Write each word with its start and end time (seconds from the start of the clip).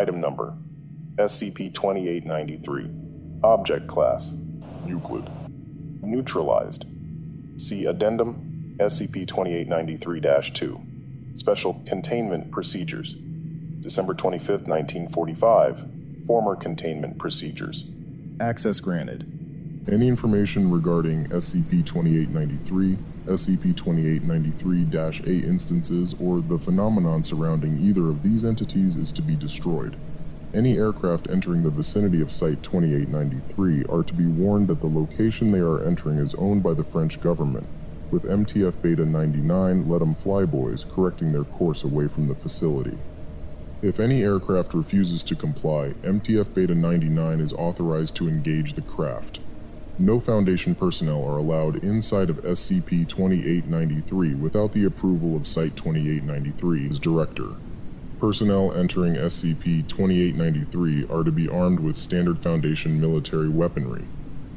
Item 0.00 0.18
Number 0.18 0.54
SCP 1.16 1.74
2893 1.74 2.90
Object 3.44 3.86
Class 3.86 4.32
Euclid. 4.86 5.28
Neutralized. 6.02 6.86
See 7.58 7.84
Addendum 7.84 8.76
SCP 8.80 9.28
2893 9.28 10.22
2. 10.54 10.80
Special 11.34 11.82
Containment 11.86 12.50
Procedures. 12.50 13.14
December 13.82 14.14
25, 14.14 14.66
1945. 14.66 15.84
Former 16.26 16.56
Containment 16.56 17.18
Procedures. 17.18 17.84
Access 18.40 18.80
granted. 18.80 19.39
Any 19.88 20.08
information 20.08 20.70
regarding 20.70 21.28
SCP 21.28 21.86
2893, 21.86 22.98
SCP 23.26 23.74
2893 23.74 25.24
A 25.24 25.46
instances, 25.48 26.14
or 26.20 26.42
the 26.42 26.58
phenomenon 26.58 27.24
surrounding 27.24 27.80
either 27.80 28.08
of 28.08 28.22
these 28.22 28.44
entities 28.44 28.96
is 28.96 29.10
to 29.12 29.22
be 29.22 29.34
destroyed. 29.34 29.96
Any 30.52 30.76
aircraft 30.76 31.30
entering 31.30 31.62
the 31.62 31.70
vicinity 31.70 32.20
of 32.20 32.30
Site 32.30 32.62
2893 32.62 33.84
are 33.84 34.02
to 34.02 34.12
be 34.12 34.26
warned 34.26 34.68
that 34.68 34.80
the 34.80 34.86
location 34.86 35.50
they 35.50 35.60
are 35.60 35.82
entering 35.82 36.18
is 36.18 36.34
owned 36.34 36.62
by 36.62 36.74
the 36.74 36.84
French 36.84 37.18
government, 37.18 37.66
with 38.10 38.24
MTF 38.24 38.82
Beta 38.82 39.06
99 39.06 39.88
Let 39.88 40.02
'em 40.02 40.14
Fly 40.14 40.44
Boys 40.44 40.84
correcting 40.94 41.32
their 41.32 41.44
course 41.44 41.84
away 41.84 42.06
from 42.06 42.28
the 42.28 42.34
facility. 42.34 42.98
If 43.80 43.98
any 43.98 44.22
aircraft 44.22 44.74
refuses 44.74 45.22
to 45.24 45.34
comply, 45.34 45.94
MTF 46.04 46.52
Beta 46.52 46.74
99 46.74 47.40
is 47.40 47.54
authorized 47.54 48.14
to 48.16 48.28
engage 48.28 48.74
the 48.74 48.82
craft. 48.82 49.40
No 50.00 50.18
Foundation 50.18 50.74
personnel 50.74 51.22
are 51.22 51.36
allowed 51.36 51.84
inside 51.84 52.30
of 52.30 52.38
SCP 52.38 53.06
2893 53.06 54.32
without 54.32 54.72
the 54.72 54.86
approval 54.86 55.36
of 55.36 55.46
Site 55.46 55.74
2893's 55.74 56.98
director. 56.98 57.48
Personnel 58.18 58.72
entering 58.72 59.16
SCP 59.16 59.86
2893 59.86 61.06
are 61.10 61.22
to 61.22 61.30
be 61.30 61.50
armed 61.50 61.80
with 61.80 61.98
standard 61.98 62.38
Foundation 62.38 62.98
military 62.98 63.50
weaponry. 63.50 64.04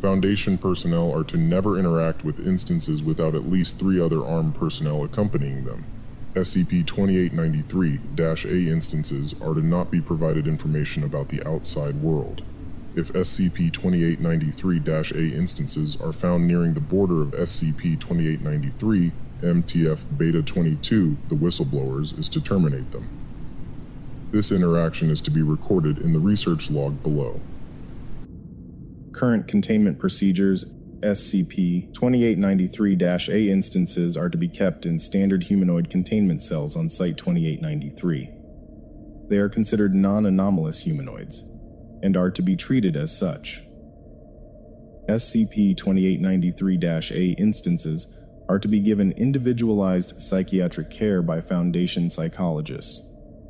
Foundation 0.02 0.58
personnel 0.58 1.13
are 1.13 1.25
to 1.25 1.35
never 1.35 1.78
interact 1.78 2.23
with 2.23 2.47
instances 2.47 3.03
without 3.03 3.35
at 3.35 3.52
least 3.52 3.78
three 3.78 4.00
other 4.00 4.25
armed 4.25 4.55
personnel 4.55 5.03
accompanying 5.03 5.66
them. 5.66 5.83
SCP 6.35 6.88
2893 6.88 8.00
A 8.17 8.72
instances 8.72 9.35
are 9.41 9.53
to 9.53 9.61
not 9.61 9.91
be 9.91 10.00
provided 10.00 10.47
information 10.47 11.03
about 11.03 11.28
the 11.28 11.45
outside 11.45 11.95
world. 11.95 12.44
If 12.95 13.11
SCP 13.11 13.73
2893 13.73 14.81
A 14.86 15.36
instances 15.36 15.99
are 15.99 16.13
found 16.13 16.47
nearing 16.47 16.75
the 16.75 16.80
border 16.80 17.23
of 17.23 17.31
SCP 17.31 18.00
2893, 18.00 19.11
MTF 19.41 19.97
Beta 20.16 20.44
22, 20.44 21.17
the 21.27 21.35
whistleblowers, 21.35 22.17
is 22.19 22.30
to 22.30 22.39
terminate 22.39 22.91
them. 22.91 23.09
This 24.31 24.52
interaction 24.52 25.09
is 25.09 25.22
to 25.22 25.31
be 25.31 25.41
recorded 25.41 25.97
in 25.97 26.13
the 26.13 26.19
research 26.19 26.69
log 26.69 27.02
below. 27.02 27.41
Current 29.11 29.47
containment 29.47 29.97
procedures 29.97 30.66
SCP 31.00 31.91
2893 31.95 32.97
A 33.30 33.50
instances 33.50 34.16
are 34.16 34.30
to 34.30 34.38
be 34.38 34.47
kept 34.47 34.85
in 34.85 35.00
standard 35.00 35.45
humanoid 35.45 35.89
containment 35.89 36.44
cells 36.44 36.75
on 36.75 36.91
Site 36.91 37.17
2893. 37.17 38.30
They 39.30 39.38
are 39.38 39.50
considered 39.50 39.95
non 39.95 40.28
anomalous 40.28 40.81
humanoids 40.81 41.44
and 42.04 42.16
are 42.16 42.30
to 42.30 42.44
be 42.44 42.56
treated 42.56 42.96
as 42.96 43.18
such. 43.18 43.64
SCP 45.09 45.76
2893 45.76 46.80
A 47.12 47.32
instances 47.40 48.16
are 48.48 48.59
to 48.59 48.68
be 48.68 48.80
given 48.80 49.14
individualized 49.14 50.22
psychiatric 50.22 50.90
care 50.90 51.22
by 51.22 51.42
Foundation 51.42 52.09
psychologists, 52.09 53.02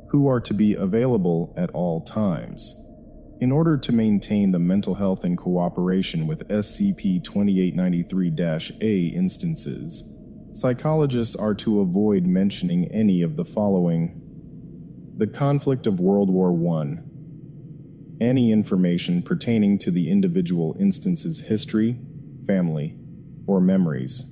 who 0.08 0.26
are 0.28 0.40
to 0.40 0.54
be 0.54 0.74
available 0.74 1.52
at 1.56 1.70
all 1.70 2.00
times. 2.00 2.80
In 3.40 3.50
order 3.50 3.76
to 3.76 3.92
maintain 3.92 4.52
the 4.52 4.58
mental 4.58 4.94
health 4.94 5.24
and 5.24 5.36
cooperation 5.36 6.26
with 6.26 6.48
SCP 6.48 7.22
2893 7.22 8.32
A 8.80 9.06
instances, 9.08 10.12
psychologists 10.52 11.34
are 11.34 11.54
to 11.54 11.80
avoid 11.80 12.24
mentioning 12.24 12.90
any 12.92 13.22
of 13.22 13.36
the 13.36 13.44
following 13.44 14.20
the 15.16 15.26
conflict 15.26 15.86
of 15.86 16.00
World 16.00 16.28
War 16.28 16.50
I, 16.80 16.98
any 18.24 18.50
information 18.50 19.22
pertaining 19.22 19.78
to 19.78 19.90
the 19.90 20.10
individual 20.10 20.74
instance's 20.80 21.40
history, 21.42 21.96
family, 22.46 22.96
or 23.46 23.60
memories. 23.60 24.24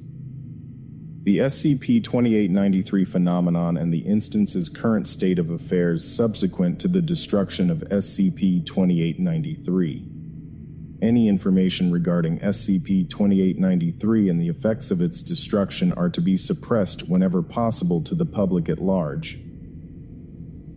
The 1.25 1.39
SCP 1.39 2.03
2893 2.03 3.05
phenomenon 3.05 3.77
and 3.77 3.95
the 3.95 4.05
instance's 4.05 4.69
current 4.69 5.07
state 5.07 5.39
of 5.39 5.51
affairs 5.51 6.05
subsequent 6.05 6.81
to 6.81 6.89
the 6.89 7.03
destruction 7.03 7.71
of 7.71 7.79
SCP 7.91 8.67
2893. 8.67 10.09
Any 11.01 11.29
information 11.29 11.93
regarding 11.93 12.41
SCP 12.41 13.09
2893 13.09 14.29
and 14.29 14.41
the 14.41 14.49
effects 14.49 14.91
of 14.91 15.01
its 15.01 15.23
destruction 15.23 15.93
are 15.93 16.11
to 16.11 16.21
be 16.21 16.37
suppressed 16.37 17.09
whenever 17.09 17.43
possible 17.43 18.03
to 18.03 18.17
the 18.17 18.27
public 18.27 18.69
at 18.69 18.81
large. 18.81 19.39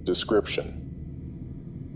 Description 0.04 0.85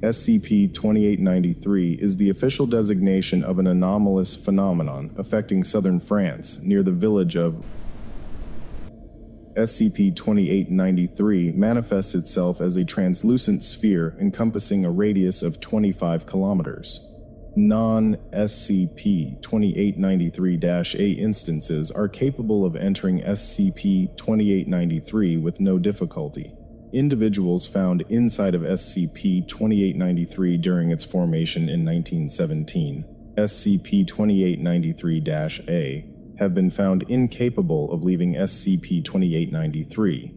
SCP 0.01 0.73
2893 0.73 1.93
is 1.95 2.15
the 2.15 2.29
official 2.29 2.65
designation 2.65 3.43
of 3.43 3.59
an 3.59 3.67
anomalous 3.67 4.33
phenomenon 4.33 5.13
affecting 5.17 5.61
southern 5.61 5.99
France 5.99 6.59
near 6.61 6.81
the 6.83 6.91
village 6.91 7.35
of 7.35 7.65
SCP 9.57 10.15
2893 10.15 11.51
manifests 11.51 12.15
itself 12.15 12.61
as 12.61 12.77
a 12.77 12.85
translucent 12.85 13.61
sphere 13.61 14.15
encompassing 14.21 14.85
a 14.85 14.91
radius 14.91 15.43
of 15.43 15.59
25 15.59 16.25
kilometers. 16.25 17.05
Non 17.57 18.15
SCP 18.31 19.41
2893 19.41 20.59
A 20.97 21.11
instances 21.11 21.91
are 21.91 22.07
capable 22.07 22.63
of 22.63 22.77
entering 22.77 23.19
SCP 23.21 24.15
2893 24.15 25.35
with 25.35 25.59
no 25.59 25.77
difficulty. 25.77 26.53
Individuals 26.91 27.67
found 27.67 28.01
inside 28.09 28.55
of 28.55 28.63
SCP 28.63 29.47
2893 29.47 30.57
during 30.57 30.89
its 30.89 31.05
formation 31.05 31.69
in 31.69 31.85
1917, 31.85 33.05
SCP 33.37 34.07
2893 34.07 35.23
A, 35.67 36.05
have 36.39 36.55
been 36.55 36.71
found 36.71 37.03
incapable 37.03 37.91
of 37.91 38.03
leaving 38.03 38.33
SCP 38.33 39.05
2893. 39.05 40.33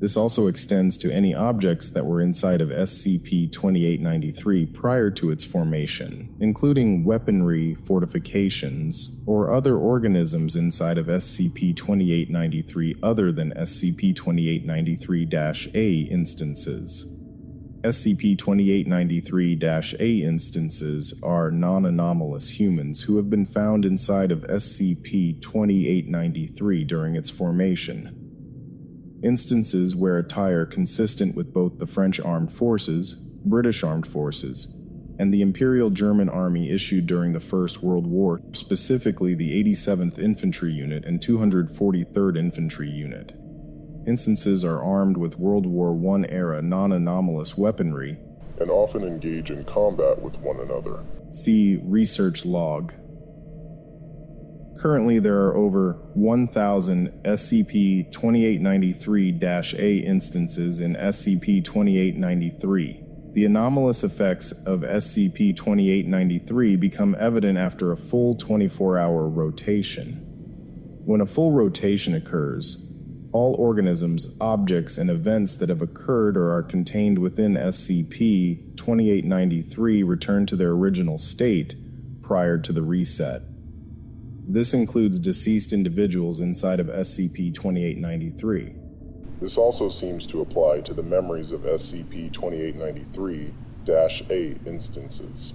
This 0.00 0.16
also 0.16 0.46
extends 0.46 0.96
to 0.98 1.12
any 1.12 1.34
objects 1.34 1.90
that 1.90 2.06
were 2.06 2.20
inside 2.20 2.60
of 2.60 2.68
SCP 2.68 3.50
2893 3.50 4.66
prior 4.66 5.10
to 5.10 5.32
its 5.32 5.44
formation, 5.44 6.36
including 6.38 7.04
weaponry, 7.04 7.74
fortifications, 7.84 9.20
or 9.26 9.52
other 9.52 9.76
organisms 9.76 10.54
inside 10.54 10.98
of 10.98 11.06
SCP 11.06 11.76
2893 11.76 12.94
other 13.02 13.32
than 13.32 13.52
SCP 13.54 14.14
2893 14.14 15.28
A 15.74 16.12
instances. 16.12 17.12
SCP 17.82 18.38
2893 18.38 19.58
A 19.98 20.22
instances 20.22 21.14
are 21.22 21.50
non 21.50 21.86
anomalous 21.86 22.50
humans 22.50 23.02
who 23.02 23.16
have 23.16 23.30
been 23.30 23.46
found 23.46 23.84
inside 23.84 24.30
of 24.30 24.42
SCP 24.42 25.40
2893 25.40 26.84
during 26.84 27.16
its 27.16 27.30
formation. 27.30 28.17
Instances 29.22 29.96
where 29.96 30.18
attire 30.18 30.64
consistent 30.64 31.34
with 31.34 31.52
both 31.52 31.78
the 31.78 31.86
French 31.86 32.20
Armed 32.20 32.52
Forces, 32.52 33.14
British 33.44 33.82
Armed 33.82 34.06
Forces, 34.06 34.74
and 35.18 35.34
the 35.34 35.42
Imperial 35.42 35.90
German 35.90 36.28
Army 36.28 36.70
issued 36.70 37.06
during 37.06 37.32
the 37.32 37.40
First 37.40 37.82
World 37.82 38.06
War, 38.06 38.40
specifically 38.52 39.34
the 39.34 39.62
87th 39.64 40.18
Infantry 40.18 40.72
Unit 40.72 41.04
and 41.04 41.20
243rd 41.20 42.38
Infantry 42.38 42.88
Unit. 42.88 43.34
Instances 44.06 44.64
are 44.64 44.82
armed 44.82 45.16
with 45.16 45.38
World 45.38 45.66
War 45.66 45.92
I 46.16 46.26
era 46.28 46.62
non 46.62 46.92
anomalous 46.92 47.58
weaponry 47.58 48.18
and 48.60 48.70
often 48.70 49.04
engage 49.04 49.50
in 49.50 49.64
combat 49.64 50.20
with 50.20 50.38
one 50.38 50.58
another. 50.60 51.04
See 51.30 51.80
Research 51.84 52.44
Log. 52.44 52.92
Currently, 54.78 55.18
there 55.18 55.40
are 55.40 55.56
over 55.56 55.94
1,000 56.14 57.08
SCP 57.24 58.12
2893 58.12 59.38
A 59.76 59.98
instances 59.98 60.78
in 60.78 60.94
SCP 60.94 61.64
2893. 61.64 63.02
The 63.32 63.44
anomalous 63.44 64.04
effects 64.04 64.52
of 64.52 64.82
SCP 64.82 65.56
2893 65.56 66.76
become 66.76 67.16
evident 67.18 67.58
after 67.58 67.90
a 67.90 67.96
full 67.96 68.36
24 68.36 68.98
hour 68.98 69.28
rotation. 69.28 70.24
When 71.04 71.20
a 71.20 71.26
full 71.26 71.50
rotation 71.50 72.14
occurs, 72.14 72.78
all 73.32 73.56
organisms, 73.58 74.28
objects, 74.40 74.96
and 74.96 75.10
events 75.10 75.56
that 75.56 75.70
have 75.70 75.82
occurred 75.82 76.36
or 76.36 76.54
are 76.54 76.62
contained 76.62 77.18
within 77.18 77.54
SCP 77.54 78.76
2893 78.76 80.04
return 80.04 80.46
to 80.46 80.54
their 80.54 80.70
original 80.70 81.18
state 81.18 81.74
prior 82.22 82.58
to 82.58 82.72
the 82.72 82.82
reset. 82.82 83.42
This 84.50 84.72
includes 84.72 85.18
deceased 85.18 85.74
individuals 85.74 86.40
inside 86.40 86.80
of 86.80 86.86
SCP 86.86 87.52
2893. 87.52 88.76
This 89.42 89.58
also 89.58 89.90
seems 89.90 90.26
to 90.28 90.40
apply 90.40 90.80
to 90.80 90.94
the 90.94 91.02
memories 91.02 91.52
of 91.52 91.64
SCP 91.64 92.32
2893 92.32 93.52
A 94.30 94.56
instances, 94.66 95.52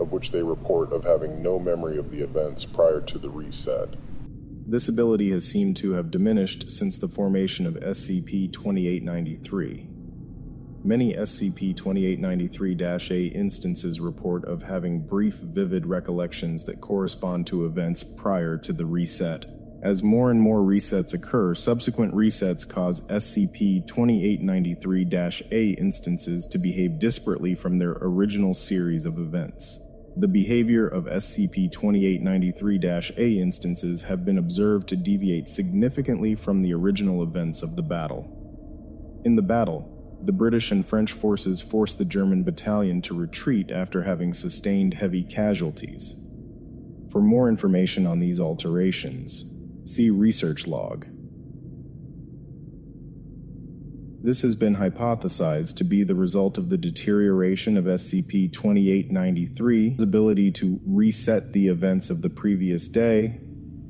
of 0.00 0.10
which 0.10 0.32
they 0.32 0.42
report 0.42 0.90
of 0.90 1.04
having 1.04 1.42
no 1.42 1.58
memory 1.58 1.98
of 1.98 2.10
the 2.10 2.22
events 2.22 2.64
prior 2.64 3.02
to 3.02 3.18
the 3.18 3.28
reset. 3.28 3.96
This 4.66 4.88
ability 4.88 5.30
has 5.32 5.46
seemed 5.46 5.76
to 5.76 5.92
have 5.92 6.10
diminished 6.10 6.70
since 6.70 6.96
the 6.96 7.08
formation 7.08 7.66
of 7.66 7.74
SCP 7.74 8.50
2893. 8.50 9.89
Many 10.82 11.12
SCP 11.12 11.76
2893 11.76 12.76
A 13.10 13.26
instances 13.36 14.00
report 14.00 14.46
of 14.46 14.62
having 14.62 15.06
brief, 15.06 15.34
vivid 15.34 15.84
recollections 15.84 16.64
that 16.64 16.80
correspond 16.80 17.46
to 17.48 17.66
events 17.66 18.02
prior 18.02 18.56
to 18.56 18.72
the 18.72 18.86
reset. 18.86 19.44
As 19.82 20.02
more 20.02 20.30
and 20.30 20.40
more 20.40 20.60
resets 20.60 21.12
occur, 21.12 21.54
subsequent 21.54 22.14
resets 22.14 22.66
cause 22.66 23.02
SCP 23.08 23.86
2893 23.86 25.06
A 25.52 25.70
instances 25.72 26.46
to 26.46 26.58
behave 26.58 26.92
disparately 26.92 27.58
from 27.58 27.78
their 27.78 27.98
original 28.00 28.54
series 28.54 29.04
of 29.04 29.18
events. 29.18 29.80
The 30.16 30.28
behavior 30.28 30.88
of 30.88 31.04
SCP 31.04 31.70
2893 31.70 32.80
A 33.18 33.38
instances 33.38 34.02
have 34.02 34.24
been 34.24 34.38
observed 34.38 34.88
to 34.88 34.96
deviate 34.96 35.50
significantly 35.50 36.34
from 36.34 36.62
the 36.62 36.72
original 36.72 37.22
events 37.22 37.62
of 37.62 37.76
the 37.76 37.82
battle. 37.82 38.38
In 39.26 39.36
the 39.36 39.42
battle, 39.42 39.89
the 40.22 40.32
British 40.32 40.70
and 40.70 40.86
French 40.86 41.12
forces 41.12 41.62
forced 41.62 41.98
the 41.98 42.04
German 42.04 42.42
battalion 42.42 43.00
to 43.02 43.14
retreat 43.14 43.70
after 43.70 44.02
having 44.02 44.34
sustained 44.34 44.94
heavy 44.94 45.22
casualties. 45.22 46.14
For 47.10 47.20
more 47.20 47.48
information 47.48 48.06
on 48.06 48.20
these 48.20 48.38
alterations, 48.38 49.50
see 49.84 50.10
Research 50.10 50.66
Log. 50.66 51.06
This 54.22 54.42
has 54.42 54.54
been 54.54 54.76
hypothesized 54.76 55.76
to 55.76 55.84
be 55.84 56.04
the 56.04 56.14
result 56.14 56.58
of 56.58 56.68
the 56.68 56.76
deterioration 56.76 57.78
of 57.78 57.86
SCP 57.86 58.50
2893's 58.50 60.02
ability 60.02 60.52
to 60.52 60.78
reset 60.84 61.54
the 61.54 61.68
events 61.68 62.10
of 62.10 62.20
the 62.20 62.28
previous 62.28 62.86
day 62.86 63.40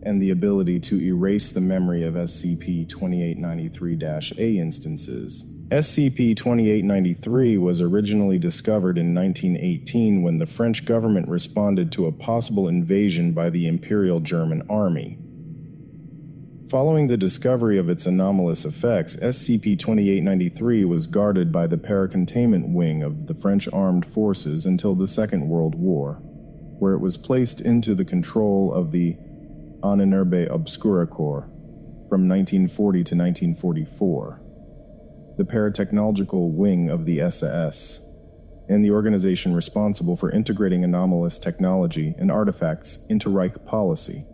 and 0.04 0.22
the 0.22 0.30
ability 0.30 0.78
to 0.78 1.02
erase 1.02 1.50
the 1.50 1.60
memory 1.60 2.04
of 2.04 2.14
SCP 2.14 2.88
2893 2.88 3.98
A 4.38 4.58
instances. 4.58 5.44
SCP 5.70 6.36
2893 6.36 7.56
was 7.56 7.80
originally 7.80 8.40
discovered 8.40 8.98
in 8.98 9.14
1918 9.14 10.20
when 10.20 10.38
the 10.38 10.46
French 10.46 10.84
government 10.84 11.28
responded 11.28 11.92
to 11.92 12.06
a 12.06 12.12
possible 12.12 12.66
invasion 12.66 13.30
by 13.30 13.48
the 13.50 13.68
Imperial 13.68 14.18
German 14.18 14.66
Army. 14.68 15.16
Following 16.68 17.06
the 17.06 17.16
discovery 17.16 17.78
of 17.78 17.88
its 17.88 18.04
anomalous 18.04 18.64
effects, 18.64 19.14
SCP 19.18 19.78
2893 19.78 20.84
was 20.86 21.06
guarded 21.06 21.52
by 21.52 21.68
the 21.68 21.76
paracontainment 21.76 22.72
wing 22.72 23.04
of 23.04 23.28
the 23.28 23.34
French 23.34 23.68
armed 23.72 24.04
forces 24.04 24.66
until 24.66 24.96
the 24.96 25.06
Second 25.06 25.48
World 25.48 25.76
War, 25.76 26.14
where 26.80 26.94
it 26.94 27.00
was 27.00 27.16
placed 27.16 27.60
into 27.60 27.94
the 27.94 28.04
control 28.04 28.74
of 28.74 28.90
the 28.90 29.16
Ahnenerbe 29.84 30.52
Obscura 30.52 31.06
Corps 31.06 31.48
from 32.08 32.28
1940 32.28 33.04
to 33.04 33.14
1944, 33.14 34.40
the 35.40 35.46
paratechnological 35.46 36.52
wing 36.52 36.90
of 36.90 37.06
the 37.06 37.18
SAS, 37.30 38.00
and 38.68 38.84
the 38.84 38.90
organization 38.90 39.54
responsible 39.54 40.14
for 40.14 40.30
integrating 40.30 40.84
anomalous 40.84 41.38
technology 41.38 42.14
and 42.18 42.30
artifacts 42.30 42.98
into 43.08 43.30
Reich 43.30 43.64
policy, 43.64 44.26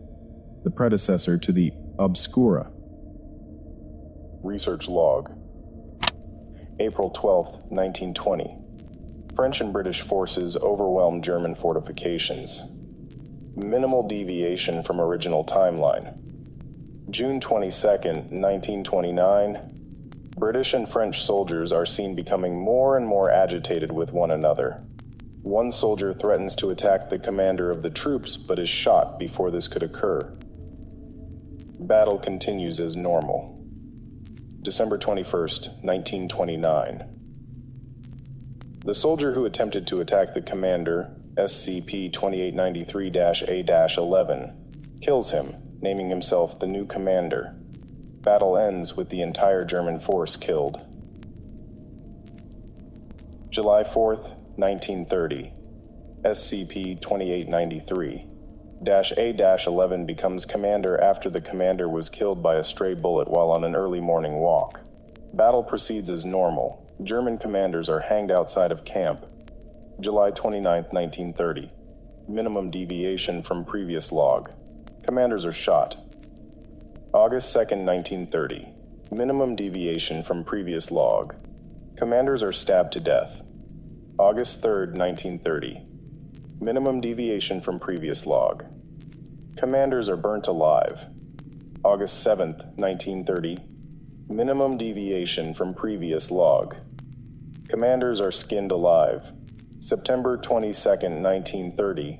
the 0.65 0.71
predecessor 0.71 1.39
to 1.39 1.53
the 1.53 1.73
Obscura. 2.01 2.73
Research 4.43 4.89
log 4.89 5.31
April 6.81 7.11
12, 7.11 7.47
1920. 7.71 8.59
French 9.37 9.61
and 9.61 9.73
British 9.73 10.01
forces 10.01 10.57
overwhelm 10.57 11.23
German 11.23 11.55
fortifications. 11.55 12.65
Minimal 13.55 14.09
deviation 14.09 14.83
from 14.83 15.01
original 15.01 15.45
timeline. 15.45 16.19
June 17.11 17.39
22, 17.39 17.87
1929. 17.87 19.76
British 20.39 20.75
and 20.75 20.87
French 20.87 21.25
soldiers 21.25 21.73
are 21.73 21.87
seen 21.87 22.15
becoming 22.15 22.61
more 22.61 22.99
and 22.99 23.07
more 23.07 23.31
agitated 23.31 23.91
with 23.91 24.13
one 24.13 24.31
another. 24.31 24.83
One 25.41 25.73
soldier 25.73 26.13
threatens 26.13 26.55
to 26.57 26.71
attack 26.71 27.09
the 27.09 27.19
commander 27.19 27.71
of 27.71 27.81
the 27.81 27.89
troops 27.89 28.37
but 28.37 28.59
is 28.59 28.69
shot 28.69 29.19
before 29.19 29.51
this 29.51 29.67
could 29.67 29.83
occur. 29.83 30.37
Battle 31.81 32.19
continues 32.19 32.81
as 32.81 32.97
normal. 32.97 33.65
December 34.61 34.99
21st, 34.99 35.83
1929. 35.83 37.05
The 38.85 38.95
soldier 38.95 39.33
who 39.33 39.47
attempted 39.47 39.87
to 39.87 40.01
attack 40.01 40.35
the 40.35 40.43
commander, 40.43 41.13
SCP 41.37 42.13
2893 42.13 43.11
A 43.49 43.65
11, 43.97 44.99
kills 45.01 45.31
him, 45.31 45.55
naming 45.81 46.11
himself 46.11 46.59
the 46.59 46.67
new 46.67 46.85
commander. 46.85 47.57
Battle 48.27 48.59
ends 48.59 48.97
with 48.97 49.09
the 49.09 49.23
entire 49.23 49.65
German 49.65 50.01
force 50.01 50.35
killed. 50.35 50.85
July 53.51 53.85
4th, 53.85 54.35
1930. 54.57 55.53
SCP 56.25 57.01
2893 57.01 58.27
A 59.17 59.63
11 59.69 60.07
becomes 60.07 60.45
commander 60.45 61.01
after 61.01 61.31
the 61.31 61.41
commander 61.41 61.89
was 61.89 62.09
killed 62.09 62.43
by 62.43 62.57
a 62.57 62.65
stray 62.65 62.95
bullet 62.95 63.29
while 63.29 63.53
on 63.53 63.63
an 63.63 63.77
early 63.77 64.01
morning 64.01 64.41
walk. 64.41 64.81
Battle 65.33 65.63
proceeds 65.63 66.11
as 66.11 66.25
normal. 66.25 66.85
German 67.05 67.39
commanders 67.39 67.89
are 67.89 68.01
hanged 68.01 68.33
outside 68.33 68.73
of 68.73 68.85
camp. 68.85 69.25
July 70.01 70.33
29, 70.33 70.83
1930. 70.91 71.71
Minimum 72.27 72.73
deviation 72.73 73.41
from 73.41 73.65
previous 73.65 74.11
log. 74.11 74.51
Commanders 75.05 75.45
are 75.45 75.53
shot. 75.53 76.06
August 77.17 77.51
2, 77.55 77.61
1930. 77.61 78.69
Minimum 79.11 79.57
deviation 79.57 80.23
from 80.23 80.45
previous 80.45 80.91
log. 80.91 81.35
Commanders 81.97 82.43
are 82.43 82.53
stabbed 82.53 82.93
to 82.93 83.01
death. 83.01 83.41
August 84.19 84.61
3, 84.61 84.89
1930. 84.89 85.81
Minimum 86.61 87.01
deviation 87.01 87.63
from 87.63 87.81
previous 87.81 88.27
log. 88.27 88.67
Commanders 89.57 90.11
are 90.11 90.19
burnt 90.19 90.47
alive. 90.47 91.07
August 91.83 92.23
7, 92.23 92.49
1930. 92.77 93.65
Minimum 94.29 94.77
deviation 94.77 95.55
from 95.55 95.73
previous 95.73 96.31
log. 96.31 96.77
Commanders 97.71 98.21
are 98.21 98.31
skinned 98.31 98.73
alive. 98.73 99.33
September 99.81 100.37
22, 100.37 100.91
1930. 100.91 102.19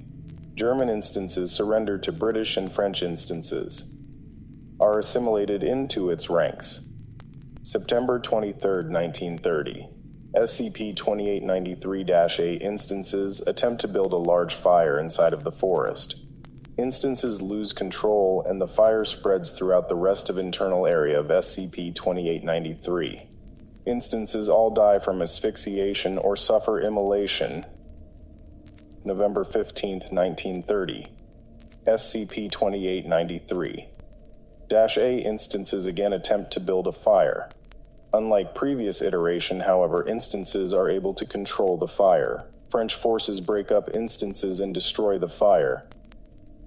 German 0.55 0.89
instances 0.89 1.53
surrendered 1.53 2.03
to 2.03 2.13
British 2.13 2.57
and 2.57 2.73
French 2.73 3.03
instances. 3.03 3.85
Are 4.79 4.99
assimilated 4.99 5.63
into 5.63 6.11
its 6.11 6.29
ranks. 6.29 6.81
September 7.63 8.19
23, 8.19 8.91
1930. 8.91 9.89
SCP 10.35 10.95
2893 10.95 12.05
A 12.11 12.53
instances 12.63 13.41
attempt 13.47 13.81
to 13.81 13.89
build 13.89 14.13
a 14.13 14.17
large 14.17 14.55
fire 14.55 15.01
inside 15.01 15.33
of 15.33 15.45
the 15.45 15.51
forest. 15.51 16.17
Instances 16.77 17.41
lose 17.41 17.73
control 17.73 18.45
and 18.47 18.61
the 18.61 18.69
fire 18.69 19.07
spreads 19.07 19.51
throughout 19.51 19.89
the 19.89 19.97
rest 19.97 20.29
of 20.29 20.37
internal 20.37 20.87
area 20.87 21.19
of 21.19 21.29
SCP 21.29 21.95
2893. 21.95 23.31
Instances 23.87 24.51
all 24.51 24.69
die 24.69 24.99
from 24.99 25.23
asphyxiation 25.23 26.19
or 26.19 26.37
suffer 26.37 26.83
immolation. 26.83 27.65
November 29.07 29.43
15, 29.43 30.01
1930. 30.11 31.07
SCP 31.87 32.51
2893. 32.53 33.89
Dash 34.69 34.97
A 34.97 35.19
instances 35.19 35.87
again 35.87 36.13
attempt 36.13 36.51
to 36.53 36.61
build 36.61 36.89
a 36.89 36.93
fire. 36.93 37.49
Unlike 38.13 38.57
previous 38.57 39.01
iteration, 39.01 39.61
however, 39.61 40.05
instances 40.05 40.73
are 40.73 40.91
able 40.91 41.15
to 41.15 41.25
control 41.25 41.77
the 41.77 41.87
fire. 41.87 42.47
French 42.69 42.97
forces 42.97 43.41
break 43.41 43.71
up 43.71 43.89
instances 43.95 44.59
and 44.59 44.75
destroy 44.75 45.19
the 45.21 45.29
fire. 45.29 45.87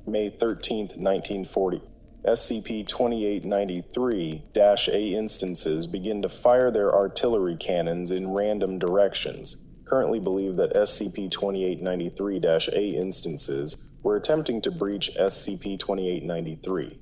May 0.08 0.29
13, 0.29 0.91
1940. 0.96 1.82
SCP 2.25 2.88
2893 2.88 4.44
A 4.56 5.13
instances 5.13 5.86
begin 5.86 6.22
to 6.22 6.29
fire 6.29 6.72
their 6.72 6.96
artillery 6.96 7.58
cannons 7.58 8.12
in 8.12 8.32
random 8.32 8.79
directions. 8.79 9.58
Currently 9.84 10.22
believe 10.22 10.56
that 10.56 10.74
SCP 10.74 11.29
2893 11.29 12.39
A 12.46 12.98
instances 12.98 13.75
were 14.03 14.15
attempting 14.15 14.62
to 14.62 14.72
breach 14.72 15.12
SCP 15.20 15.77
2893 15.77 17.00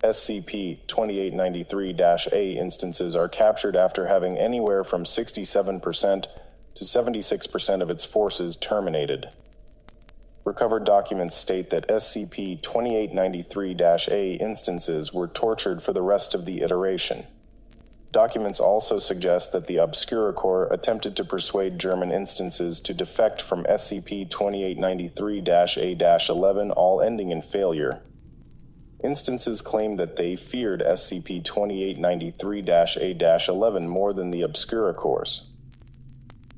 SCP 0.04 0.80
2893 0.88 1.96
A 2.32 2.58
instances 2.58 3.16
are 3.16 3.30
captured 3.30 3.76
after 3.76 4.08
having 4.08 4.40
anywhere 4.40 4.84
from 4.84 5.04
67% 5.04 6.26
to 6.74 6.84
76% 6.84 7.82
of 7.84 7.92
its 7.92 8.04
forces 8.04 8.56
terminated. 8.56 9.30
Recovered 10.46 10.84
documents 10.84 11.36
state 11.36 11.70
that 11.70 11.88
SCP 11.90 12.60
2893 12.64 13.78
A 14.10 14.34
instances 14.38 15.14
were 15.14 15.28
tortured 15.28 15.84
for 15.84 15.94
the 15.94 16.02
rest 16.02 16.34
of 16.34 16.46
the 16.46 16.62
iteration. 16.62 17.28
Documents 18.12 18.60
also 18.60 18.98
suggest 18.98 19.52
that 19.52 19.68
the 19.68 19.78
Obscura 19.78 20.34
Corps 20.34 20.68
attempted 20.72 21.16
to 21.16 21.24
persuade 21.24 21.78
German 21.78 22.12
instances 22.12 22.80
to 22.80 22.92
defect 22.92 23.40
from 23.40 23.66
SCP 23.66 24.28
2893 24.32 25.44
A 25.48 26.20
11, 26.28 26.72
all 26.72 27.02
ending 27.02 27.30
in 27.30 27.44
failure. 27.44 28.02
Instances 29.04 29.62
claim 29.62 29.98
that 29.98 30.16
they 30.16 30.36
feared 30.36 30.82
SCP 30.82 31.44
2893 31.44 32.64
A 32.68 33.48
11 33.48 33.88
more 33.88 34.12
than 34.12 34.32
the 34.32 34.42
Obscura 34.42 34.96
Corps. 34.96 35.46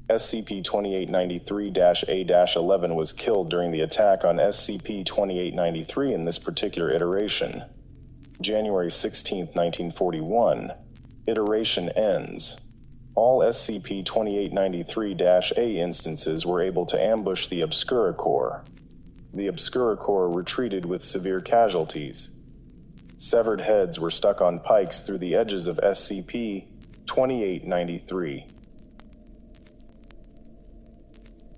SCP 0.09 0.63
2893 0.63 1.73
A 2.07 2.53
11 2.55 2.95
was 2.95 3.11
killed 3.11 3.49
during 3.49 3.71
the 3.71 3.81
attack 3.81 4.23
on 4.23 4.37
SCP 4.37 5.05
2893 5.05 6.13
in 6.13 6.23
this 6.23 6.39
particular 6.39 6.89
iteration. 6.89 7.61
January 8.39 8.89
16, 8.89 9.47
1941 9.47 10.71
iteration 11.27 11.89
ends. 11.89 12.57
All 13.15 13.39
SCP 13.39 14.05
2893 14.05 15.15
A 15.57 15.77
instances 15.79 16.45
were 16.45 16.61
able 16.61 16.85
to 16.85 17.01
ambush 17.01 17.47
the 17.47 17.61
Obscura 17.61 18.13
Corps. 18.13 18.63
The 19.33 19.47
Obscura 19.47 19.97
Corps 19.97 20.29
retreated 20.29 20.85
with 20.85 21.03
severe 21.03 21.41
casualties. 21.41 22.29
Severed 23.17 23.61
heads 23.61 23.99
were 23.99 24.11
stuck 24.11 24.41
on 24.41 24.59
pikes 24.59 25.01
through 25.01 25.19
the 25.19 25.35
edges 25.35 25.67
of 25.67 25.77
SCP 25.77 26.67
2893. 27.05 28.47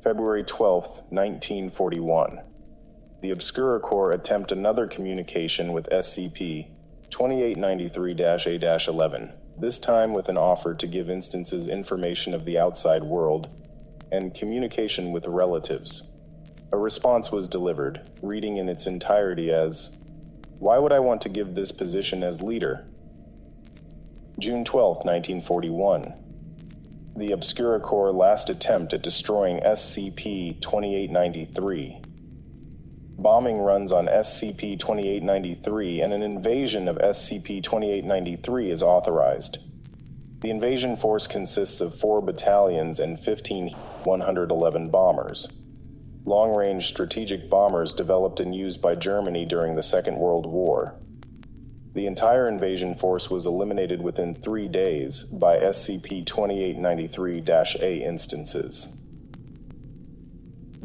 February 0.03 0.43
12, 0.43 0.85
1941. 1.09 2.41
The 3.21 3.31
Obscura 3.31 3.79
Corps 3.79 4.11
attempt 4.11 4.51
another 4.51 4.87
communication 4.87 5.71
with 5.71 5.87
SCP 5.89 6.67
2893 7.09 8.15
A 8.19 8.89
11 8.89 9.33
this 9.57 9.79
time 9.79 10.13
with 10.13 10.29
an 10.29 10.37
offer 10.37 10.73
to 10.73 10.87
give 10.87 11.09
instances 11.09 11.67
information 11.67 12.33
of 12.33 12.45
the 12.45 12.57
outside 12.57 13.03
world 13.03 13.49
and 14.11 14.33
communication 14.33 15.11
with 15.11 15.25
relatives. 15.25 16.03
A 16.71 16.77
response 16.77 17.31
was 17.31 17.47
delivered, 17.47 18.09
reading 18.21 18.57
in 18.57 18.69
its 18.69 18.87
entirety 18.87 19.51
as 19.51 19.97
Why 20.59 20.77
would 20.77 20.91
I 20.91 20.99
want 20.99 21.21
to 21.23 21.29
give 21.29 21.55
this 21.55 21.71
position 21.71 22.23
as 22.23 22.41
leader? 22.41 22.85
June 24.39 24.63
12, 24.65 24.97
1941. 25.05 26.13
The 27.15 27.31
Obscura 27.31 27.79
Corps' 27.79 28.11
last 28.11 28.49
attempt 28.49 28.93
at 28.93 29.03
destroying 29.03 29.59
SCP 29.59 30.59
2893 30.61 32.02
bombing 33.17 33.59
runs 33.59 33.91
on 33.91 34.07
SCP 34.07 34.79
2893 34.79 36.01
and 36.01 36.13
an 36.13 36.23
invasion 36.23 36.87
of 36.87 36.97
SCP 36.97 37.63
2893 37.63 38.69
is 38.69 38.83
authorized. 38.83 39.59
The 40.41 40.49
invasion 40.49 40.97
force 40.97 41.25
consists 41.25 41.79
of 41.79 41.97
four 41.97 42.21
battalions 42.21 42.99
and 42.99 43.19
15 43.19 43.69
111 44.03 44.89
bombers. 44.89 45.47
Long 46.25 46.53
range 46.53 46.87
strategic 46.87 47.49
bombers 47.49 47.93
developed 47.93 48.39
and 48.39 48.55
used 48.55 48.81
by 48.81 48.95
Germany 48.95 49.45
during 49.45 49.75
the 49.75 49.83
Second 49.83 50.17
World 50.17 50.45
War. 50.45 50.95
The 51.93 52.07
entire 52.07 52.47
invasion 52.47 52.95
force 52.95 53.29
was 53.29 53.45
eliminated 53.45 54.01
within 54.01 54.33
three 54.33 54.67
days 54.67 55.23
by 55.23 55.57
SCP 55.57 56.25
2893 56.25 57.43
A 57.81 58.03
instances. 58.03 58.87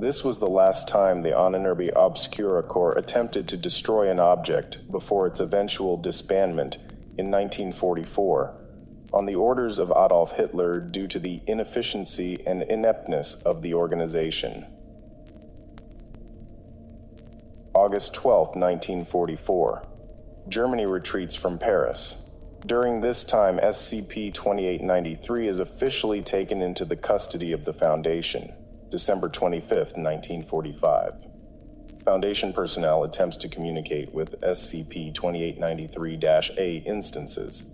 This 0.00 0.22
was 0.22 0.38
the 0.38 0.46
last 0.46 0.86
time 0.86 1.22
the 1.22 1.32
Ahnenerbe 1.32 1.90
Obscura 1.96 2.62
Corps 2.62 2.96
attempted 2.96 3.48
to 3.48 3.56
destroy 3.56 4.08
an 4.08 4.20
object 4.20 4.88
before 4.92 5.26
its 5.26 5.40
eventual 5.40 5.98
disbandment 5.98 6.76
in 7.18 7.32
1944 7.32 8.54
on 9.12 9.26
the 9.26 9.34
orders 9.34 9.80
of 9.80 9.90
Adolf 9.90 10.30
Hitler 10.30 10.78
due 10.78 11.08
to 11.08 11.18
the 11.18 11.40
inefficiency 11.48 12.38
and 12.46 12.62
ineptness 12.62 13.34
of 13.44 13.60
the 13.60 13.74
organization. 13.74 14.66
August 17.74 18.14
12, 18.14 18.54
1944. 18.54 19.84
Germany 20.48 20.86
retreats 20.86 21.34
from 21.34 21.58
Paris. 21.58 22.18
During 22.66 23.00
this 23.00 23.24
time, 23.24 23.58
SCP 23.58 24.32
2893 24.32 25.48
is 25.48 25.58
officially 25.58 26.22
taken 26.22 26.62
into 26.62 26.84
the 26.84 26.96
custody 26.96 27.50
of 27.50 27.64
the 27.64 27.72
Foundation. 27.72 28.52
December 28.90 29.28
25, 29.28 29.71
1945. 29.71 31.12
Foundation 32.04 32.54
personnel 32.54 33.04
attempts 33.04 33.37
to 33.37 33.49
communicate 33.49 34.12
with 34.14 34.40
SCP 34.40 35.14
2893 35.14 36.18
A 36.57 36.76
instances, 36.87 37.64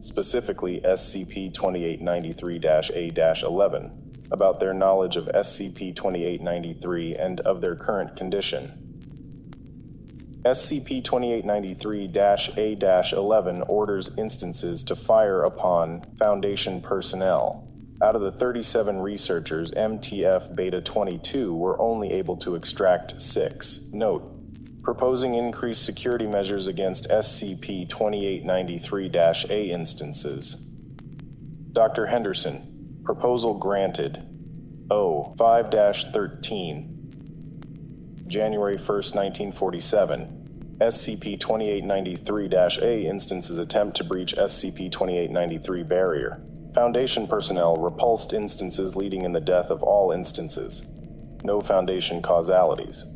specifically 0.00 0.80
SCP 0.80 1.54
2893 1.54 2.60
A 2.64 3.46
11, 3.46 4.22
about 4.32 4.58
their 4.58 4.74
knowledge 4.74 5.16
of 5.16 5.26
SCP 5.26 5.94
2893 5.94 7.14
and 7.14 7.38
of 7.40 7.60
their 7.60 7.76
current 7.76 8.16
condition. 8.16 8.82
SCP 10.44 11.04
2893 11.04 12.10
A 12.56 13.12
11 13.12 13.62
orders 13.62 14.10
instances 14.18 14.82
to 14.82 14.96
fire 14.96 15.42
upon 15.42 16.02
Foundation 16.18 16.80
personnel 16.80 17.66
out 18.02 18.14
of 18.14 18.22
the 18.22 18.32
37 18.32 19.00
researchers, 19.00 19.70
MTF 19.70 20.54
Beta 20.54 20.82
22 20.82 21.54
were 21.54 21.80
only 21.80 22.12
able 22.12 22.36
to 22.36 22.54
extract 22.54 23.20
six. 23.20 23.80
Note 23.92 24.32
proposing 24.86 25.34
increased 25.34 25.84
security 25.84 26.28
measures 26.28 26.68
against 26.68 27.08
SCP 27.08 27.88
2893 27.88 29.10
A 29.50 29.70
instances. 29.72 30.54
Dr. 31.72 32.06
Henderson, 32.06 33.00
proposal 33.04 33.54
granted. 33.54 34.22
O 34.88 35.34
5 35.36 35.70
13. 36.12 36.92
January 38.28 38.76
1, 38.76 38.86
1947. 38.86 40.76
SCP 40.80 41.40
2893 41.40 42.48
A 42.82 43.08
instances 43.08 43.58
attempt 43.58 43.96
to 43.96 44.04
breach 44.04 44.36
SCP 44.36 44.92
2893 44.92 45.82
barrier. 45.82 46.40
Foundation 46.76 47.26
personnel 47.26 47.78
repulsed 47.78 48.34
instances 48.34 48.94
leading 48.94 49.22
in 49.22 49.32
the 49.32 49.40
death 49.40 49.70
of 49.70 49.82
all 49.82 50.10
instances. 50.10 50.82
No 51.42 51.58
Foundation 51.58 52.20
causalities. 52.20 53.06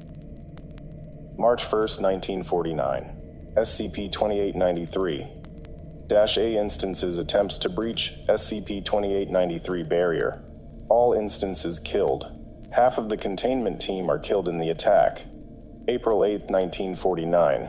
March 1.36 1.62
1, 1.64 1.72
1949. 1.72 3.52
SCP 3.58 4.10
2893 4.10 5.26
A 6.10 6.56
instances 6.56 7.18
attempts 7.18 7.58
to 7.58 7.68
breach 7.68 8.14
SCP 8.30 8.82
2893 8.82 9.82
barrier. 9.82 10.42
All 10.88 11.12
instances 11.12 11.78
killed. 11.78 12.32
Half 12.72 12.96
of 12.96 13.10
the 13.10 13.16
containment 13.18 13.78
team 13.78 14.10
are 14.10 14.18
killed 14.18 14.48
in 14.48 14.56
the 14.56 14.70
attack. 14.70 15.26
April 15.86 16.24
8, 16.24 16.48
1949. 16.48 17.68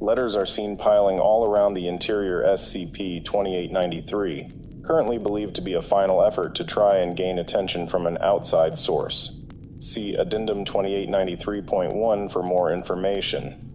Letters 0.00 0.34
are 0.34 0.46
seen 0.46 0.76
piling 0.76 1.20
all 1.20 1.46
around 1.46 1.74
the 1.74 1.86
interior 1.86 2.42
SCP 2.42 3.24
2893, 3.24 4.48
currently 4.84 5.18
believed 5.18 5.54
to 5.54 5.60
be 5.60 5.74
a 5.74 5.82
final 5.82 6.24
effort 6.24 6.54
to 6.56 6.64
try 6.64 6.96
and 6.96 7.16
gain 7.16 7.38
attention 7.38 7.86
from 7.86 8.06
an 8.06 8.18
outside 8.20 8.78
source. 8.78 9.32
See 9.80 10.14
Addendum 10.14 10.64
2893.1 10.64 12.30
for 12.30 12.42
more 12.42 12.72
information. 12.72 13.68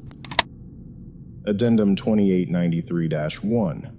Addendum 1.46 1.96
2893 1.96 3.10
1. 3.42 3.98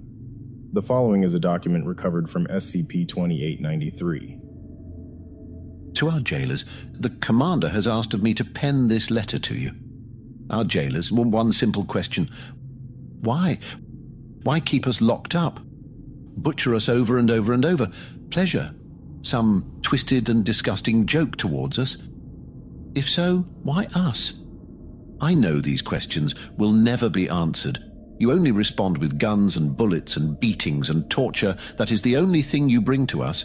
The 0.72 0.82
following 0.82 1.22
is 1.22 1.34
a 1.34 1.40
document 1.40 1.86
recovered 1.86 2.28
from 2.28 2.46
SCP 2.46 3.08
2893. 3.08 4.38
To 5.94 6.08
our 6.08 6.20
jailers, 6.20 6.64
the 6.92 7.10
commander 7.10 7.70
has 7.70 7.88
asked 7.88 8.12
of 8.14 8.22
me 8.22 8.34
to 8.34 8.44
pen 8.44 8.88
this 8.88 9.10
letter 9.10 9.38
to 9.38 9.54
you. 9.54 9.72
Our 10.50 10.64
jailers, 10.64 11.10
one 11.10 11.52
simple 11.52 11.84
question 11.84 12.30
Why? 13.20 13.58
Why 14.42 14.60
keep 14.60 14.86
us 14.86 15.00
locked 15.00 15.34
up? 15.34 15.60
Butcher 16.42 16.74
us 16.74 16.88
over 16.88 17.18
and 17.18 17.30
over 17.30 17.52
and 17.52 17.64
over? 17.64 17.90
Pleasure? 18.30 18.74
Some 19.22 19.78
twisted 19.82 20.28
and 20.28 20.44
disgusting 20.44 21.06
joke 21.06 21.36
towards 21.36 21.78
us? 21.78 21.96
If 22.94 23.08
so, 23.08 23.38
why 23.62 23.88
us? 23.94 24.34
I 25.20 25.34
know 25.34 25.60
these 25.60 25.82
questions 25.82 26.34
will 26.56 26.72
never 26.72 27.08
be 27.08 27.28
answered. 27.28 27.82
You 28.18 28.32
only 28.32 28.52
respond 28.52 28.98
with 28.98 29.18
guns 29.18 29.56
and 29.56 29.76
bullets 29.76 30.16
and 30.16 30.38
beatings 30.38 30.90
and 30.90 31.08
torture. 31.10 31.56
That 31.76 31.90
is 31.90 32.02
the 32.02 32.16
only 32.16 32.42
thing 32.42 32.68
you 32.68 32.80
bring 32.80 33.06
to 33.08 33.22
us. 33.22 33.44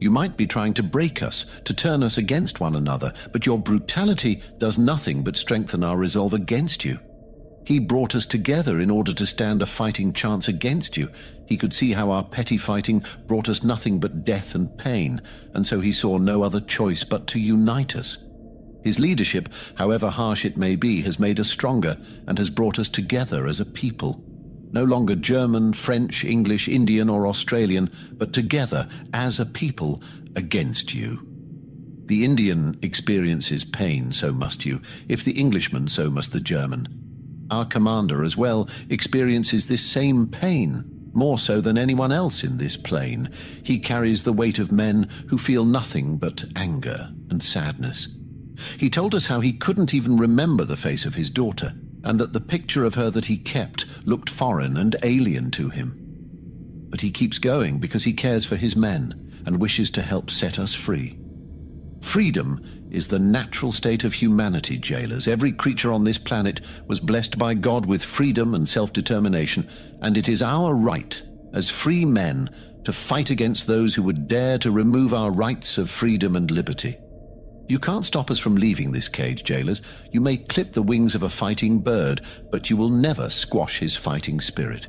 You 0.00 0.10
might 0.10 0.36
be 0.36 0.46
trying 0.46 0.74
to 0.74 0.82
break 0.82 1.22
us, 1.22 1.44
to 1.64 1.74
turn 1.74 2.02
us 2.02 2.16
against 2.16 2.60
one 2.60 2.74
another, 2.74 3.12
but 3.32 3.44
your 3.44 3.58
brutality 3.58 4.42
does 4.58 4.78
nothing 4.78 5.22
but 5.22 5.36
strengthen 5.36 5.84
our 5.84 5.96
resolve 5.96 6.32
against 6.32 6.84
you. 6.84 6.98
He 7.64 7.78
brought 7.78 8.14
us 8.14 8.26
together 8.26 8.80
in 8.80 8.90
order 8.90 9.12
to 9.14 9.26
stand 9.26 9.62
a 9.62 9.66
fighting 9.66 10.12
chance 10.12 10.48
against 10.48 10.96
you. 10.96 11.10
He 11.46 11.56
could 11.56 11.72
see 11.72 11.92
how 11.92 12.10
our 12.10 12.24
petty 12.24 12.58
fighting 12.58 13.02
brought 13.26 13.48
us 13.48 13.62
nothing 13.62 14.00
but 14.00 14.24
death 14.24 14.54
and 14.54 14.76
pain, 14.78 15.20
and 15.54 15.66
so 15.66 15.80
he 15.80 15.92
saw 15.92 16.18
no 16.18 16.42
other 16.42 16.60
choice 16.60 17.04
but 17.04 17.26
to 17.28 17.38
unite 17.38 17.96
us. 17.96 18.16
His 18.82 18.98
leadership, 18.98 19.48
however 19.76 20.10
harsh 20.10 20.44
it 20.44 20.56
may 20.56 20.74
be, 20.76 21.02
has 21.02 21.18
made 21.18 21.38
us 21.38 21.50
stronger 21.50 21.98
and 22.26 22.38
has 22.38 22.50
brought 22.50 22.78
us 22.78 22.88
together 22.88 23.46
as 23.46 23.60
a 23.60 23.66
people 23.66 24.24
no 24.72 24.84
longer 24.84 25.14
German, 25.14 25.72
French, 25.72 26.24
English, 26.24 26.68
Indian, 26.68 27.08
or 27.08 27.26
Australian, 27.26 27.90
but 28.12 28.32
together 28.32 28.88
as 29.12 29.40
a 29.40 29.46
people 29.46 30.02
against 30.36 30.94
you. 30.94 31.26
The 32.06 32.24
Indian 32.24 32.78
experiences 32.82 33.64
pain, 33.64 34.12
so 34.12 34.32
must 34.32 34.64
you. 34.64 34.80
If 35.08 35.24
the 35.24 35.32
Englishman, 35.32 35.88
so 35.88 36.10
must 36.10 36.32
the 36.32 36.40
German. 36.40 36.99
Our 37.50 37.64
commander, 37.64 38.22
as 38.22 38.36
well, 38.36 38.68
experiences 38.88 39.66
this 39.66 39.84
same 39.84 40.28
pain, 40.28 40.84
more 41.12 41.38
so 41.38 41.60
than 41.60 41.76
anyone 41.76 42.12
else 42.12 42.44
in 42.44 42.58
this 42.58 42.76
plane. 42.76 43.28
He 43.62 43.78
carries 43.78 44.22
the 44.22 44.32
weight 44.32 44.58
of 44.58 44.70
men 44.70 45.08
who 45.28 45.38
feel 45.38 45.64
nothing 45.64 46.18
but 46.18 46.44
anger 46.54 47.12
and 47.30 47.42
sadness. 47.42 48.08
He 48.78 48.90
told 48.90 49.14
us 49.14 49.26
how 49.26 49.40
he 49.40 49.52
couldn't 49.52 49.94
even 49.94 50.16
remember 50.16 50.64
the 50.64 50.76
face 50.76 51.04
of 51.04 51.14
his 51.14 51.30
daughter 51.30 51.72
and 52.04 52.18
that 52.20 52.32
the 52.32 52.40
picture 52.40 52.84
of 52.84 52.94
her 52.94 53.10
that 53.10 53.26
he 53.26 53.36
kept 53.36 53.86
looked 54.06 54.30
foreign 54.30 54.76
and 54.76 54.96
alien 55.02 55.50
to 55.52 55.70
him. 55.70 55.96
But 56.88 57.00
he 57.00 57.10
keeps 57.10 57.38
going 57.38 57.78
because 57.78 58.04
he 58.04 58.12
cares 58.12 58.44
for 58.44 58.56
his 58.56 58.76
men 58.76 59.42
and 59.46 59.60
wishes 59.60 59.90
to 59.92 60.02
help 60.02 60.30
set 60.30 60.58
us 60.58 60.74
free. 60.74 61.18
Freedom 62.00 62.60
is 62.90 63.08
the 63.08 63.18
natural 63.18 63.72
state 63.72 64.04
of 64.04 64.14
humanity, 64.14 64.76
jailers. 64.76 65.28
Every 65.28 65.52
creature 65.52 65.92
on 65.92 66.04
this 66.04 66.18
planet 66.18 66.60
was 66.86 67.00
blessed 67.00 67.38
by 67.38 67.54
God 67.54 67.86
with 67.86 68.02
freedom 68.02 68.54
and 68.54 68.68
self 68.68 68.92
determination, 68.92 69.68
and 70.00 70.16
it 70.16 70.28
is 70.28 70.42
our 70.42 70.74
right, 70.74 71.22
as 71.52 71.70
free 71.70 72.04
men, 72.04 72.50
to 72.84 72.92
fight 72.92 73.30
against 73.30 73.66
those 73.66 73.94
who 73.94 74.02
would 74.02 74.28
dare 74.28 74.58
to 74.58 74.70
remove 74.70 75.14
our 75.14 75.30
rights 75.30 75.78
of 75.78 75.90
freedom 75.90 76.36
and 76.36 76.50
liberty. 76.50 76.96
You 77.68 77.78
can't 77.78 78.04
stop 78.04 78.30
us 78.30 78.38
from 78.38 78.56
leaving 78.56 78.90
this 78.90 79.08
cage, 79.08 79.44
jailers. 79.44 79.80
You 80.10 80.20
may 80.20 80.38
clip 80.38 80.72
the 80.72 80.82
wings 80.82 81.14
of 81.14 81.22
a 81.22 81.28
fighting 81.28 81.78
bird, 81.78 82.20
but 82.50 82.68
you 82.68 82.76
will 82.76 82.88
never 82.88 83.30
squash 83.30 83.78
his 83.78 83.96
fighting 83.96 84.40
spirit. 84.40 84.88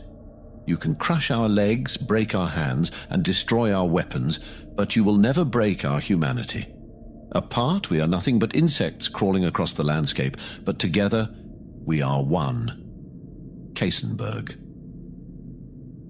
You 0.65 0.77
can 0.77 0.95
crush 0.95 1.29
our 1.29 1.49
legs, 1.49 1.97
break 1.97 2.33
our 2.33 2.47
hands, 2.47 2.91
and 3.09 3.23
destroy 3.23 3.73
our 3.73 3.87
weapons, 3.87 4.39
but 4.75 4.95
you 4.95 5.03
will 5.03 5.17
never 5.17 5.45
break 5.45 5.85
our 5.85 5.99
humanity. 5.99 6.73
Apart, 7.33 7.89
we 7.89 8.01
are 8.01 8.07
nothing 8.07 8.39
but 8.39 8.53
insects 8.55 9.07
crawling 9.07 9.45
across 9.45 9.73
the 9.73 9.83
landscape, 9.83 10.35
but 10.65 10.79
together, 10.79 11.33
we 11.85 12.01
are 12.01 12.23
one. 12.23 13.71
Kaysenberg. 13.73 14.57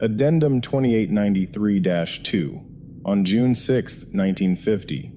Addendum 0.02 0.62
2893 0.62 1.80
2. 2.24 2.62
On 3.06 3.24
June 3.24 3.54
6, 3.54 3.94
1950, 4.14 5.12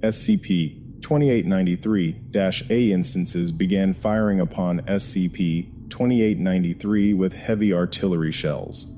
SCP 0.00 0.82
2893-A 1.00 2.92
instances 2.92 3.52
began 3.52 3.94
firing 3.94 4.40
upon 4.40 4.80
SCP-2893 4.80 7.16
with 7.16 7.32
heavy 7.32 7.72
artillery 7.72 8.32
shells, 8.32 8.88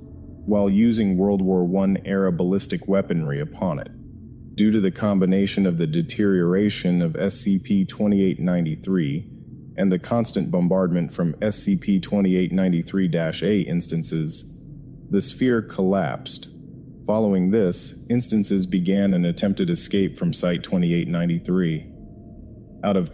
while 0.47 0.71
using 0.71 1.19
World 1.19 1.43
War 1.43 1.69
I-era 1.85 2.33
ballistic 2.33 2.89
weaponry 2.89 3.41
upon 3.41 3.81
it. 3.81 3.91
Due 4.59 4.71
to 4.73 4.81
the 4.81 4.91
combination 4.91 5.67
of 5.67 5.79
the 5.79 5.87
deterioration 5.87 7.01
of 7.01 7.13
SCP-2893 7.13 9.31
and 9.77 9.93
the 9.93 9.99
constant 10.01 10.51
bombardment 10.51 11.15
from 11.15 11.35
SCP-2893-A 11.35 13.61
instances, 13.61 14.53
the 15.11 15.21
sphere 15.21 15.63
collapsed. 15.63 16.49
Following 17.07 17.53
this, 17.53 17.95
instances 18.11 18.67
began 18.67 19.15
an 19.15 19.27
attempted 19.27 19.71
escape 19.71 20.19
from 20.19 20.33
Site 20.33 20.65
2893 20.65 21.87
out 22.83 22.97
of 22.97 23.13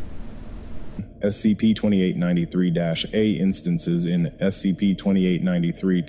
SCP 1.22 1.76
2893 1.76 2.72
A 3.12 3.32
instances 3.32 4.06
in 4.06 4.34
SCP 4.40 4.96
2893, 4.96 6.06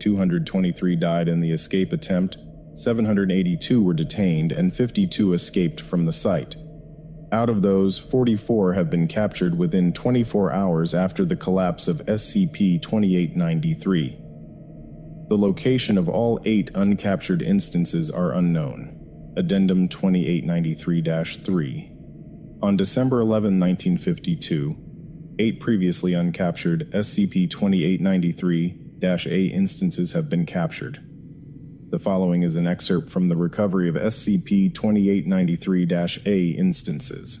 223 0.00 0.96
died 0.96 1.28
in 1.28 1.40
the 1.40 1.52
escape 1.52 1.92
attempt, 1.92 2.38
782 2.74 3.82
were 3.82 3.94
detained, 3.94 4.52
and 4.52 4.74
52 4.74 5.32
escaped 5.32 5.80
from 5.80 6.04
the 6.04 6.12
site. 6.12 6.56
Out 7.32 7.48
of 7.48 7.62
those, 7.62 7.98
44 7.98 8.74
have 8.74 8.90
been 8.90 9.08
captured 9.08 9.58
within 9.58 9.92
24 9.92 10.52
hours 10.52 10.94
after 10.94 11.24
the 11.24 11.36
collapse 11.36 11.88
of 11.88 11.98
SCP 12.06 12.80
2893. 12.80 14.18
The 15.28 15.38
location 15.38 15.96
of 15.96 16.08
all 16.08 16.40
eight 16.44 16.72
uncaptured 16.74 17.42
instances 17.42 18.10
are 18.10 18.32
unknown. 18.32 19.32
Addendum 19.36 19.88
2893 19.88 21.02
3. 21.44 21.90
On 22.62 22.76
December 22.76 23.20
11, 23.20 23.58
1952, 23.58 24.76
eight 25.38 25.60
previously 25.60 26.12
uncaptured 26.12 26.90
SCP 26.92 27.50
2893 27.50 28.80
A 29.02 29.46
instances 29.46 30.12
have 30.12 30.28
been 30.28 30.46
captured. 30.46 31.13
The 31.94 32.00
following 32.00 32.42
is 32.42 32.56
an 32.56 32.66
excerpt 32.66 33.08
from 33.08 33.28
the 33.28 33.36
recovery 33.36 33.88
of 33.88 33.94
SCP 33.94 34.74
2893 34.74 35.86
A 36.26 36.46
instances. 36.58 37.38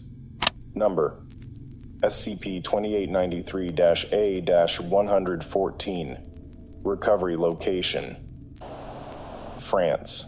Number 0.76 1.20
SCP 2.04 2.62
2893 2.62 3.74
A 4.12 4.78
114. 4.80 6.18
Recovery 6.84 7.36
location 7.36 8.16
France. 9.58 10.26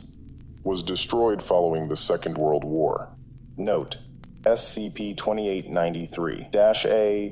Was 0.65 0.83
destroyed 0.83 1.41
following 1.41 1.87
the 1.87 1.97
Second 1.97 2.37
World 2.37 2.65
War. 2.65 3.11
Note 3.57 3.99
SCP 4.43 5.17
2893 5.17 6.49
A 6.53 7.29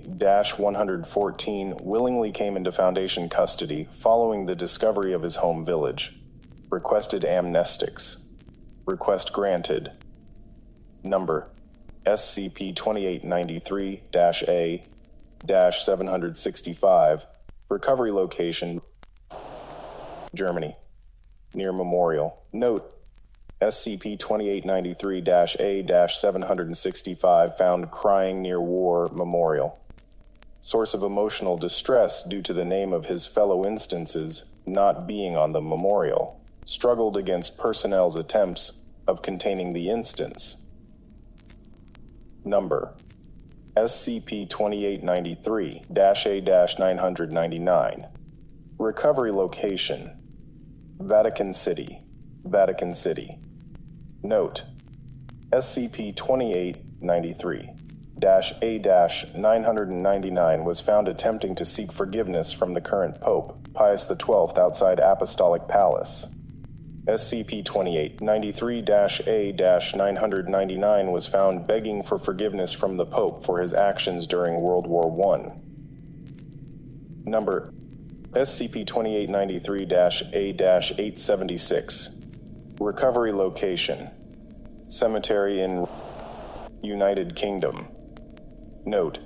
114 0.60 1.74
willingly 1.82 2.30
came 2.30 2.56
into 2.56 2.70
Foundation 2.70 3.28
custody 3.28 3.88
following 3.98 4.46
the 4.46 4.54
discovery 4.54 5.12
of 5.12 5.22
his 5.22 5.34
home 5.34 5.64
village. 5.64 6.20
Requested 6.74 7.22
amnestics. 7.22 8.16
Request 8.84 9.32
granted. 9.32 9.92
Number 11.04 11.46
SCP 12.04 12.74
2893 12.74 14.02
A 14.16 14.84
765, 15.46 17.26
recovery 17.68 18.10
location, 18.10 18.82
Germany, 20.34 20.76
near 21.54 21.72
Memorial. 21.72 22.42
Note 22.52 22.92
SCP 23.60 24.18
2893 24.18 25.22
A 25.60 26.08
765 26.08 27.56
found 27.56 27.92
crying 27.92 28.42
near 28.42 28.60
War 28.60 29.08
Memorial. 29.12 29.78
Source 30.60 30.92
of 30.92 31.04
emotional 31.04 31.56
distress 31.56 32.24
due 32.24 32.42
to 32.42 32.52
the 32.52 32.64
name 32.64 32.92
of 32.92 33.06
his 33.06 33.26
fellow 33.26 33.64
instances 33.64 34.46
not 34.66 35.06
being 35.06 35.36
on 35.36 35.52
the 35.52 35.60
memorial. 35.60 36.40
Struggled 36.66 37.16
against 37.16 37.58
personnel's 37.58 38.16
attempts 38.16 38.72
of 39.06 39.20
containing 39.20 39.72
the 39.72 39.90
instance. 39.90 40.56
Number 42.44 42.94
SCP 43.76 44.48
2893 44.48 45.82
A 45.90 46.40
999. 46.78 48.06
Recovery 48.78 49.30
location 49.30 50.10
Vatican 51.00 51.52
City, 51.52 52.00
Vatican 52.44 52.94
City. 52.94 53.38
Note 54.22 54.62
SCP 55.50 56.16
2893 56.16 57.70
A 58.62 58.78
999 59.36 60.64
was 60.64 60.80
found 60.80 61.08
attempting 61.08 61.54
to 61.56 61.66
seek 61.66 61.92
forgiveness 61.92 62.52
from 62.52 62.72
the 62.72 62.80
current 62.80 63.20
Pope, 63.20 63.68
Pius 63.74 64.06
XII, 64.06 64.56
outside 64.56 64.98
Apostolic 64.98 65.68
Palace. 65.68 66.28
SCP 67.06 67.62
2893 67.66 68.78
A 69.26 69.52
999 69.94 71.12
was 71.12 71.26
found 71.26 71.66
begging 71.66 72.02
for 72.02 72.18
forgiveness 72.18 72.72
from 72.72 72.96
the 72.96 73.04
Pope 73.04 73.44
for 73.44 73.60
his 73.60 73.74
actions 73.74 74.26
during 74.26 74.62
World 74.62 74.86
War 74.86 75.36
I. 75.36 75.52
Number 77.28 77.74
SCP 78.30 78.86
2893 78.86 79.84
A 80.32 80.52
876. 80.98 82.08
Recovery 82.80 83.32
location 83.32 84.10
Cemetery 84.88 85.60
in 85.60 85.86
United 86.82 87.36
Kingdom. 87.36 87.86
Note 88.86 89.18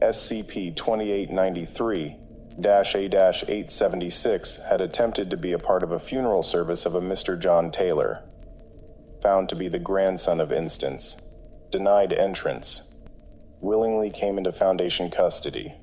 SCP 0.00 0.74
2893 0.74 2.16
A 2.58 2.82
876 2.96 4.58
had 4.58 4.80
attempted 4.80 5.30
to 5.30 5.36
be 5.36 5.52
a 5.52 5.58
part 5.58 5.82
of 5.82 5.92
a 5.92 6.00
funeral 6.00 6.42
service 6.42 6.84
of 6.84 6.94
a 6.94 7.00
Mr. 7.00 7.38
John 7.38 7.70
Taylor, 7.70 8.22
found 9.22 9.48
to 9.48 9.56
be 9.56 9.68
the 9.68 9.78
grandson 9.78 10.40
of 10.40 10.52
Instance, 10.52 11.16
denied 11.70 12.12
entrance, 12.12 12.82
willingly 13.60 14.10
came 14.10 14.36
into 14.38 14.52
Foundation 14.52 15.10
custody. 15.10 15.74